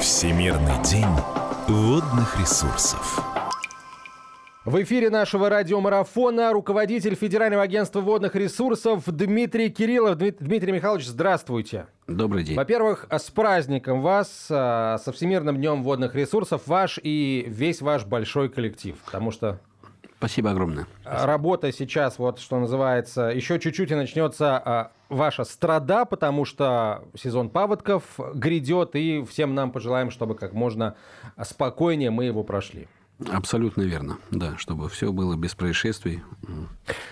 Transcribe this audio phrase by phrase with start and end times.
[0.00, 1.08] Всемирный день
[1.66, 3.20] водных ресурсов.
[4.64, 10.16] В эфире нашего радиомарафона руководитель Федерального агентства водных ресурсов Дмитрий Кириллов.
[10.16, 11.88] Дмитрий Михайлович, здравствуйте.
[12.06, 12.56] Добрый день.
[12.56, 18.50] Во-первых, с праздником вас, а, со Всемирным днем водных ресурсов, ваш и весь ваш большой
[18.50, 19.58] коллектив, потому что
[20.18, 20.88] Спасибо огромное.
[21.04, 27.50] Работа сейчас, вот что называется, еще чуть-чуть и начнется а, ваша страда, потому что сезон
[27.50, 28.02] паводков
[28.34, 30.96] грядет, и всем нам пожелаем, чтобы как можно
[31.40, 32.88] спокойнее мы его прошли.
[33.26, 36.22] Абсолютно верно, да, чтобы все было без происшествий.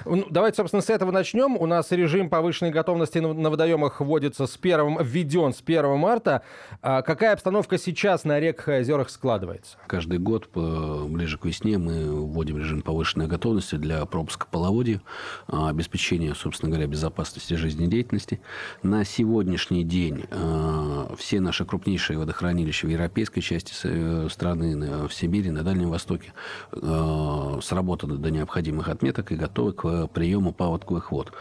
[0.04, 1.56] Ну, давайте, собственно, с этого начнем.
[1.56, 6.42] У нас режим повышенной готовности на водоемах вводится с первым, введен с 1 марта.
[6.80, 9.78] А какая обстановка сейчас на реках и озерах складывается?
[9.88, 15.02] Каждый год ближе к весне мы вводим режим повышенной готовности для пропуска половодья,
[15.48, 18.40] а, обеспечения, собственно говоря, безопасности жизнедеятельности.
[18.84, 25.50] На сегодняшний день а, все наши крупнейшие водохранилища в европейской части э, страны, в Сибири,
[25.50, 26.32] на Дальнем Востоке
[26.72, 31.32] э, сработаны до необходимых отметок и готовы к приему паводковых вод.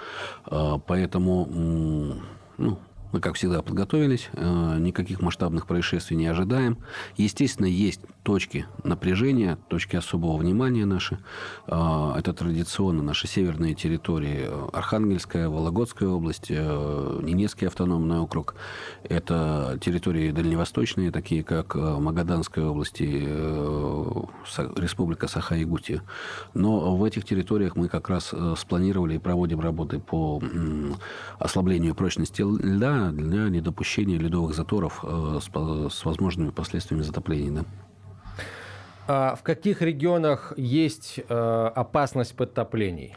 [0.45, 1.47] Э, поэтому
[2.57, 2.79] ну,
[3.15, 6.79] мы, как всегда, подготовились, э, никаких масштабных происшествий не ожидаем.
[7.15, 11.19] Естественно, есть точки напряжения, точки особого внимания наши.
[11.67, 14.49] Э, это традиционно наши северные территории.
[14.73, 18.55] Архангельская, Вологодская область, э, Ненецкий автономный округ.
[19.03, 23.21] Это территории дальневосточные, такие как Магаданская область и
[24.75, 26.01] Республика Саха-Якутия.
[26.53, 30.41] Но в этих территориях мы как раз спланировали и проводим работы по
[31.39, 35.39] ослаблению прочности льда, для недопущения ледовых заторов э,
[35.89, 37.51] с возможными последствиями затопления.
[37.51, 37.65] Да?
[39.07, 43.13] А в каких регионах есть э, опасность подтоплений?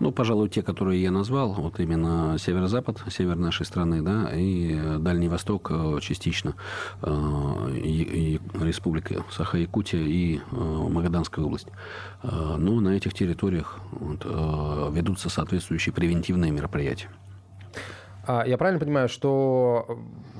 [0.00, 5.28] Ну, пожалуй, те, которые я назвал, вот именно северо-запад, север нашей страны, да, и Дальний
[5.28, 6.54] Восток э, частично,
[7.04, 11.68] и, и Республика Саха-Якутия и Магаданская область.
[12.22, 14.24] Но ну, на этих территориях вот,
[14.94, 17.08] ведутся соответствующие превентивные мероприятия.
[18.26, 19.98] А я правильно понимаю, что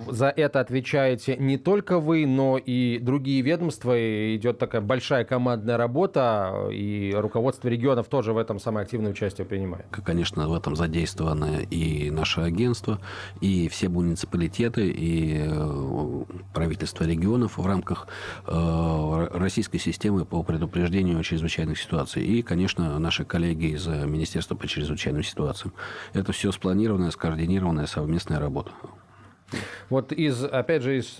[0.08, 5.76] за это отвечаете не только вы, но и другие ведомства, и идет такая большая командная
[5.76, 9.86] работа, и руководство регионов тоже в этом самое активное участие принимает?
[10.04, 13.00] Конечно, в этом задействовано и наше агентство,
[13.40, 18.08] и все муниципалитеты, и э, правительство регионов в рамках
[18.46, 25.22] э, российской системы по предупреждению чрезвычайных ситуаций, и, конечно, наши коллеги из Министерства по чрезвычайным
[25.22, 25.72] ситуациям.
[26.12, 28.72] Это все спланированное, скоординированное определенная совместная работа.
[29.90, 31.16] Вот из, опять же, из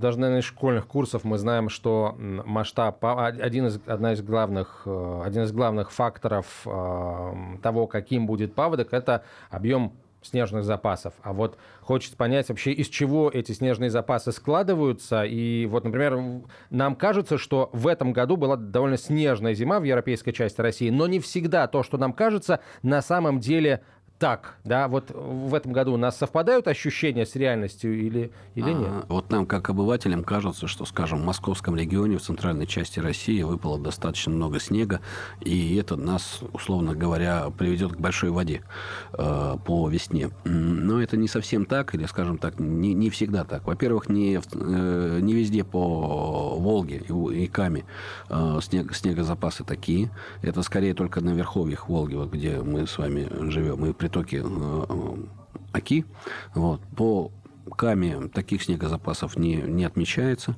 [0.00, 5.42] даже, наверное, школьных курсов мы знаем, что масштаб, один из, одна из главных, э, один
[5.42, 7.32] из главных факторов э,
[7.62, 9.92] того, каким будет паводок, это объем
[10.22, 11.12] снежных запасов.
[11.22, 15.24] А вот хочется понять вообще, из чего эти снежные запасы складываются.
[15.24, 20.32] И вот, например, нам кажется, что в этом году была довольно снежная зима в европейской
[20.32, 23.82] части России, но не всегда то, что нам кажется, на самом деле
[24.18, 28.88] так, да, вот в этом году у нас совпадают ощущения с реальностью или, или нет?
[28.90, 33.42] А, вот нам, как обывателям, кажется, что, скажем, в московском регионе, в центральной части России
[33.42, 35.00] выпало достаточно много снега,
[35.40, 38.62] и это нас, условно говоря, приведет к большой воде
[39.12, 40.30] э, по весне.
[40.44, 43.66] Но это не совсем так, или, скажем так, не, не всегда так.
[43.66, 47.84] Во-первых, не, э, не везде по Волге и, и Каме
[48.30, 50.10] э, снег, снегозапасы такие.
[50.42, 53.86] Это скорее только на верховьях Волги, вот где мы с вами живем.
[53.86, 55.16] И притоки э, э,
[55.72, 56.04] Оки.
[56.54, 57.30] Вот, по
[57.78, 60.56] Каме таких снегозапасов не, не отмечается.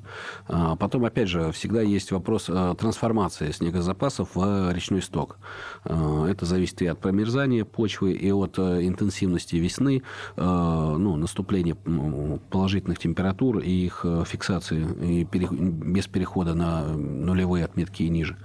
[0.48, 5.36] А потом, опять же, всегда есть вопрос э, трансформации снегозапасов в речной сток.
[5.84, 10.02] Это зависит и от промерзания почвы, и от интенсивности весны,
[10.36, 14.86] ну, наступления положительных температур и их фиксации
[15.20, 18.38] и без перехода на нулевые отметки и ниже.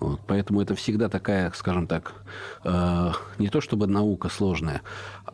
[0.00, 0.20] Вот.
[0.26, 2.14] Поэтому это всегда такая, скажем так,
[2.64, 4.80] не то чтобы наука сложная,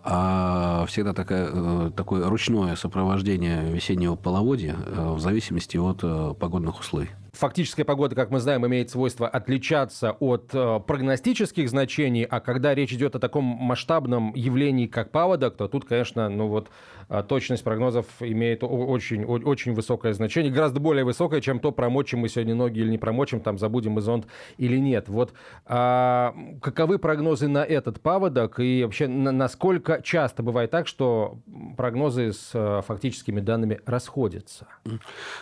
[0.03, 7.10] а всегда такая, такое ручное сопровождение весеннего половодья э, в зависимости от э, погодных условий.
[7.38, 12.92] Фактическая погода, как мы знаем, имеет свойство отличаться от э, прогностических значений, а когда речь
[12.92, 16.68] идет о таком масштабном явлении, как паводок, то тут, конечно, ну вот
[17.08, 22.28] э, точность прогнозов имеет очень, очень высокое значение, гораздо более высокое, чем то, промочим мы
[22.28, 24.26] сегодня ноги или не промочим, там забудем мы зонт
[24.56, 25.08] или нет.
[25.08, 25.32] Вот
[25.64, 31.38] а, каковы прогнозы на этот паводок и вообще на, насколько часто бывает так, что
[31.76, 34.66] прогнозы с э, фактическими данными расходятся?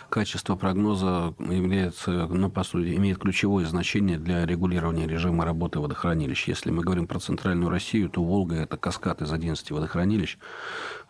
[0.09, 6.47] Качество прогноза является является, ну, по сути, имеет ключевое значение для регулирования режима работы водохранилищ.
[6.47, 10.37] Если мы говорим про центральную Россию, то Волга– это каскад из 11 водохранилищ.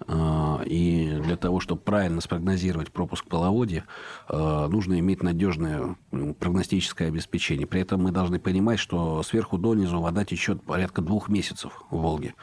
[0.08, 3.86] А, и для того, чтобы правильно спрогнозировать пропуск половодья,
[4.28, 5.96] а, нужно иметь надежное
[6.40, 7.66] прогностическое обеспечение.
[7.66, 12.36] При этом мы должны понимать, что сверху донизу вода течет порядка двух месяцев в Волге,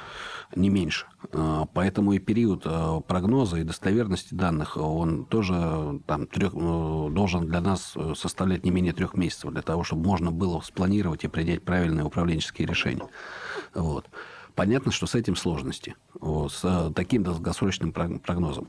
[0.57, 1.07] не меньше.
[1.33, 2.67] А, поэтому и период
[3.07, 9.15] прогноза и достоверности данных, он тоже там, трех, должен для нас составлять не менее трех
[9.15, 13.07] месяцев, для того, чтобы можно было спланировать и принять правильные управленческие решения.
[13.75, 14.07] Вот.
[14.55, 15.97] Понятно, что с этим сложности.
[16.21, 18.69] Вот, с э, таким долгосрочным прогнозом.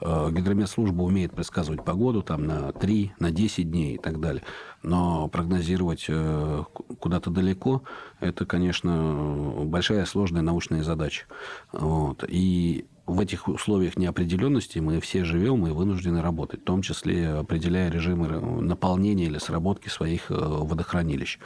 [0.00, 4.42] Э, гидрометслужба умеет предсказывать погоду там, на 3, на 10 дней и так далее.
[4.82, 6.64] Но прогнозировать э,
[6.98, 7.82] куда-то далеко,
[8.18, 11.26] это, конечно, большая сложная научная задача.
[11.70, 12.24] Вот.
[12.26, 17.90] И в этих условиях неопределенности мы все живем и вынуждены работать, в том числе определяя
[17.90, 18.28] режимы
[18.60, 21.38] наполнения или сработки своих э, водохранилищ.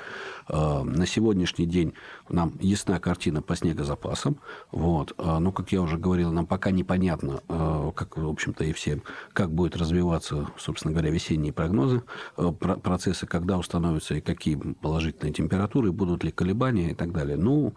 [0.48, 1.94] Э, на сегодняшний день
[2.28, 4.38] нам ясна картина по снегозапасам.
[4.72, 5.14] Вот.
[5.16, 7.40] Э, но, как я уже говорил, нам пока непонятно,
[7.94, 9.02] как, в общем-то, и всем,
[9.32, 12.02] как будет развиваться, собственно говоря, весенние прогнозы,
[12.36, 17.36] процессы, когда установятся и какие положительные температуры, будут ли колебания и так далее.
[17.36, 17.74] Ну,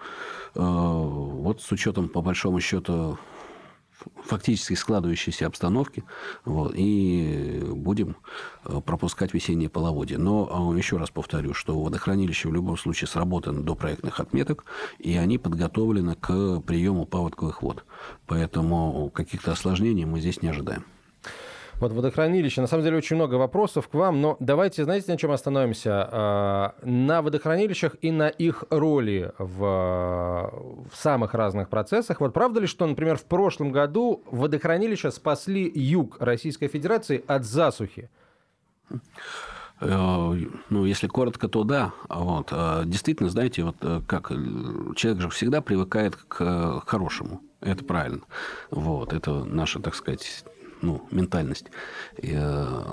[0.55, 3.17] вот с учетом, по большому счету,
[4.23, 6.03] фактически складывающейся обстановки,
[6.45, 8.17] вот, и будем
[8.65, 10.17] э, пропускать весеннее половодье.
[10.17, 14.65] Но а, еще раз повторю, что водохранилище в любом случае сработано до проектных отметок,
[14.99, 17.85] и они подготовлены к приему паводковых вод.
[18.25, 20.85] Поэтому каких-то осложнений мы здесь не ожидаем.
[21.79, 22.61] Вот водохранилище.
[22.61, 26.09] На самом деле очень много вопросов к вам, но давайте, знаете, на чем остановимся?
[26.11, 29.59] А, на водохранилищах и на их роли в,
[30.91, 32.19] в самых разных процессах.
[32.19, 38.09] Вот правда ли, что, например, в прошлом году водохранилища спасли юг Российской Федерации от засухи?
[39.79, 40.33] Э,
[40.69, 41.93] ну, если коротко, то да.
[42.09, 42.47] Вот.
[42.51, 44.29] А действительно, знаете, вот э, как
[44.95, 47.41] человек же всегда привыкает к хорошему.
[47.61, 48.21] Это правильно.
[48.71, 49.13] Вот.
[49.13, 50.43] Это наша, так сказать,
[50.81, 51.65] ну, ментальность.
[52.17, 52.83] И, э,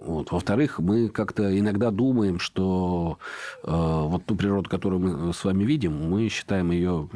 [0.00, 0.30] вот.
[0.30, 3.18] Во-вторых, мы как-то иногда думаем, что
[3.64, 7.08] э, вот ту природу, которую мы с вами видим, мы считаем ее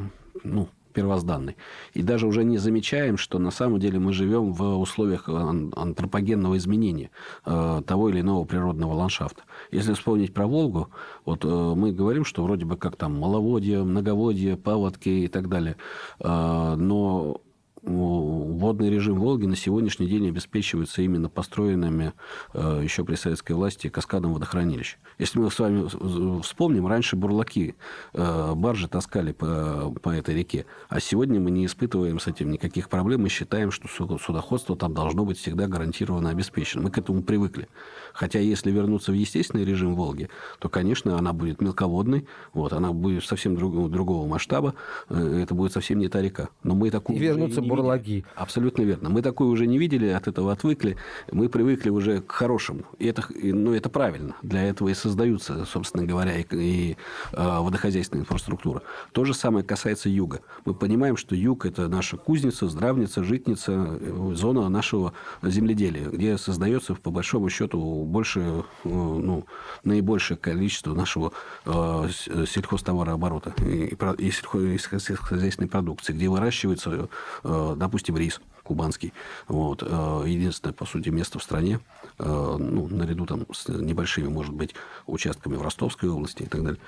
[0.43, 1.55] ну, первозданной.
[1.93, 7.09] И даже уже не замечаем, что на самом деле мы живем в условиях антропогенного изменения
[7.45, 9.43] э, того или иного природного ландшафта.
[9.71, 10.89] Если вспомнить про Волгу,
[11.25, 15.77] вот э, мы говорим, что вроде бы как там маловодье, многоводье, паводки и так далее.
[16.19, 17.41] Э, но
[17.83, 22.13] водный режим Волги на сегодняшний день обеспечивается именно построенными
[22.53, 24.97] э, еще при советской власти каскадом водохранилищ.
[25.17, 27.75] Если мы с вами вспомним, раньше бурлаки
[28.13, 32.89] э, баржи таскали по, по этой реке, а сегодня мы не испытываем с этим никаких
[32.89, 33.23] проблем.
[33.23, 36.83] Мы считаем, что судоходство там должно быть всегда гарантированно обеспечено.
[36.83, 37.67] Мы к этому привыкли.
[38.13, 40.29] Хотя если вернуться в естественный режим Волги,
[40.59, 44.75] то, конечно, она будет мелководной, вот, она будет совсем друг, другого масштаба,
[45.09, 46.49] э, это будет совсем не та река.
[46.63, 48.25] Но мы такую и вернутся бурлаги.
[48.35, 49.09] Абсолютно верно.
[49.09, 50.97] Мы такую уже не видели, от этого отвыкли.
[51.31, 52.83] Мы привыкли уже к хорошему.
[52.99, 54.35] И это, ну, это правильно.
[54.41, 56.97] Для этого и создаются, собственно говоря, и, и
[57.31, 58.81] э, водохозяйственная инфраструктура.
[59.11, 60.41] То же самое касается юга.
[60.65, 66.95] Мы понимаем, что юг– это наша кузница, здравница, житница, э, зона нашего земледелия, где создается,
[66.95, 69.45] по большому счету, больше, э, ну,
[69.83, 71.31] наибольшее количество нашего
[71.65, 72.09] э,
[72.47, 77.09] сельхозтоварооборота и, и, сельскохозяйственной продукции, где выращивается,
[77.43, 79.13] э, допустим, рис кубанский.
[79.47, 79.81] Вот.
[79.81, 81.79] Единственное, по сути, место в стране,
[82.19, 84.75] ну, наряду там с небольшими, может быть,
[85.07, 86.79] участками в Ростовской области и так далее,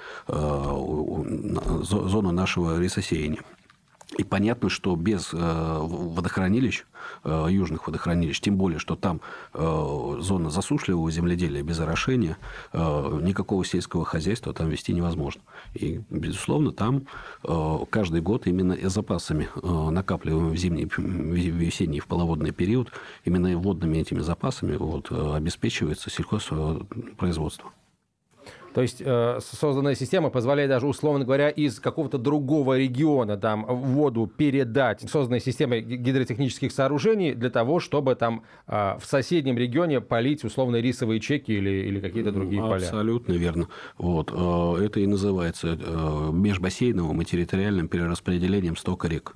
[1.83, 3.41] зона нашего рисосеяния.
[4.17, 6.86] И понятно, что без э, водохранилищ,
[7.24, 9.22] э, южных водохранилищ, тем более, что там
[9.53, 12.38] э, зона засушливого земледелия без орошения,
[12.74, 15.41] никакого сельского хозяйства там вести невозможно.
[15.74, 17.03] И, безусловно, там
[17.89, 22.91] каждый год именно запасами, накапливаемыми в зимний, весенний, в половодный период,
[23.25, 27.72] именно водными этими запасами вот, обеспечивается сельхозпроизводство.
[28.74, 34.27] То есть э, созданная система позволяет даже, условно говоря, из какого-то другого региона там воду
[34.27, 40.77] передать созданной системой гидротехнических сооружений для того, чтобы там э, в соседнем регионе полить условно
[40.77, 42.88] рисовые чеки или, или какие-то другие Абсолютно поля.
[42.88, 43.68] Абсолютно верно.
[43.98, 44.32] Вот.
[44.34, 49.36] Э, это и называется э, межбассейновым и территориальным перераспределением стока рек.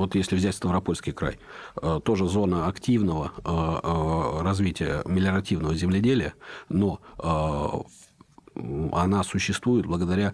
[0.00, 1.38] Вот если взять Ставропольский край,
[1.82, 6.32] э, тоже зона активного э, э, развития мелиоративного земледелия,
[6.70, 7.00] но
[8.92, 10.32] она существует благодаря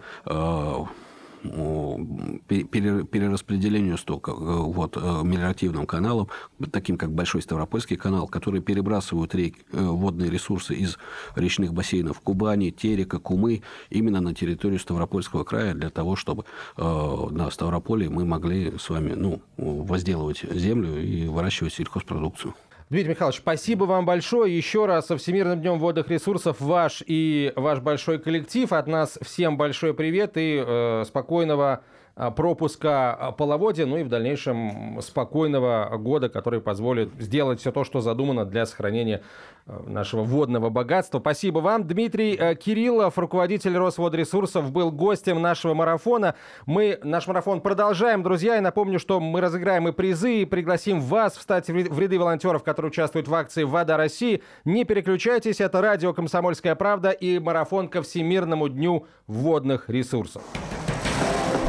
[1.43, 6.29] перераспределению стока вот, мелиоративным каналом,
[6.71, 10.99] таким как Большой Ставропольский канал, который перебрасывают рек, водные ресурсы из
[11.35, 16.45] речных бассейнов Кубани, Терека, Кумы именно на территорию Ставропольского края для того, чтобы
[16.77, 22.55] на Ставрополе мы могли с вами ну, возделывать землю и выращивать сельхозпродукцию.
[22.89, 24.57] Дмитрий Михайлович, спасибо вам большое.
[24.57, 28.73] Еще раз со Всемирным днем водных ресурсов ваш и ваш большой коллектив.
[28.73, 31.83] От нас всем большой привет и э, спокойного
[32.17, 38.01] пропуска а, половодья, ну и в дальнейшем спокойного года, который позволит сделать все то, что
[38.01, 39.23] задумано для сохранения
[39.67, 41.21] а, нашего водного богатства.
[41.21, 41.87] Спасибо вам.
[41.87, 46.37] Дмитрий э, Кириллов, руководитель Росводресурсов, был гостем нашего марафона.
[46.65, 48.57] Мы наш марафон продолжаем, друзья.
[48.57, 52.91] И напомню, что мы разыграем и призы, и пригласим вас встать в ряды волонтеров, которые
[52.91, 54.43] участвуют в акции «Вода России».
[54.65, 60.43] Не переключайтесь, это радио «Комсомольская правда» и марафон ко Всемирному дню водных ресурсов.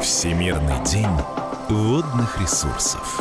[0.08, 1.06] Всемирный день
[1.68, 3.20] водных ресурсов.